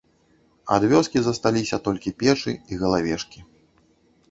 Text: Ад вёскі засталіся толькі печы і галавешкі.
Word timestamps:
Ад 0.75 0.81
вёскі 0.93 1.21
засталіся 1.25 1.79
толькі 1.89 2.15
печы 2.25 2.57
і 2.57 2.73
галавешкі. 2.83 3.39